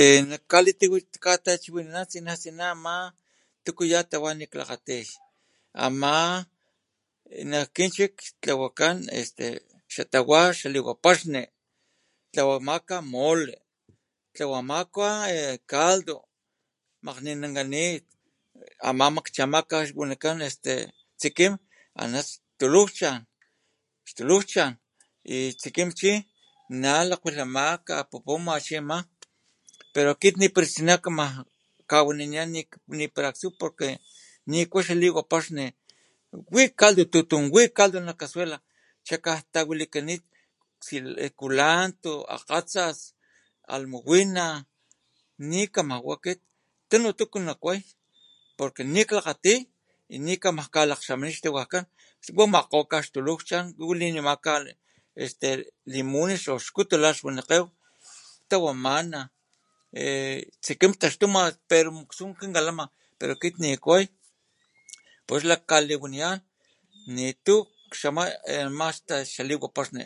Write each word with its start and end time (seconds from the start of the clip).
Ehh 0.00 0.20
nak 0.28 0.42
kalitachiwinanaw 0.48 2.06
la 2.58 2.66
ama 2.74 2.96
tukuya 3.64 4.00
tawa 4.10 4.30
niklakgatilh 4.38 5.10
ama 5.84 6.12
nak 7.50 7.66
kinchik 7.76 8.14
tlawakan 8.42 8.96
este 9.20 9.46
xatawa 9.92 10.40
mole 13.12 13.54
tlawamaka 14.34 15.08
caldo 15.70 16.16
makgninakanit 17.06 18.04
ana 18.88 19.04
makchamaka 19.16 19.76
xachan 19.90 21.56
stulunchaw 24.10 24.70
uyu 25.26 25.50
tsikin 25.58 25.90
chi 25.98 26.12
nalakatamaka 26.82 27.94
chi 28.62 28.78
pero 29.94 30.10
akit 30.16 30.40
nipar 30.40 30.64
stena 30.64 30.96
kulanto 41.40 42.12
akgatsas 42.36 42.98
almiwina 43.74 44.46
nikama 45.50 45.96
wa 46.06 46.14
akittunu 46.16 47.08
tuku 47.18 47.38
nakway 47.48 47.80
pornque 48.56 48.82
nikama 48.88 50.62
akit 50.64 51.44
wakgoma 51.56 52.60
xtulujchaw 53.04 53.64
walinimajka 53.88 54.54
este 55.14 55.48
wax 65.32 65.42
likapuwaniyan 65.48 66.42
nitu 67.14 67.56
kxamay 67.90 68.30
xaliwa 69.34 69.68
paxni 69.76 70.04